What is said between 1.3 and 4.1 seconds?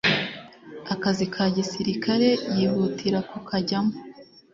ka gisirikare yihutira kukajyamo